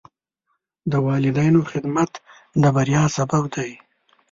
د 0.91 0.93
والدینو 1.07 1.61
خدمت 1.71 2.11
د 2.61 2.63
بریا 2.75 3.03
سبب 3.17 3.43
دی. 3.55 3.71